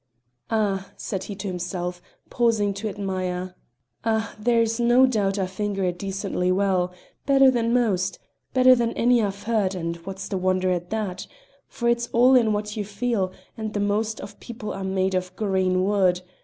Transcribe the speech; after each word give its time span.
"Ah!" 0.49 0.89
said 0.97 1.25
he 1.25 1.35
to 1.35 1.47
himself, 1.47 2.01
pausing 2.31 2.73
to 2.73 2.89
admire 2.89 3.53
"Ah! 4.03 4.35
there's 4.39 4.79
no 4.79 5.05
doubt 5.05 5.37
I 5.37 5.45
finger 5.45 5.83
it 5.83 5.99
decently 5.99 6.51
well 6.51 6.91
better 7.27 7.51
than 7.51 7.71
most 7.71 8.17
better 8.51 8.73
than 8.73 8.93
any 8.93 9.21
I've 9.21 9.43
heard, 9.43 9.75
and 9.75 9.97
what's 9.97 10.27
the 10.27 10.39
wonder 10.39 10.71
at 10.71 10.89
that? 10.89 11.27
for 11.67 11.87
it's 11.87 12.07
all 12.13 12.33
in 12.35 12.51
what 12.51 12.75
you 12.75 12.83
feel, 12.83 13.31
and 13.55 13.75
the 13.75 13.79
most 13.79 14.19
of 14.19 14.39
people 14.39 14.73
are 14.73 14.83
made 14.83 15.13
of 15.13 15.35
green 15.35 15.83
wood. 15.83 16.21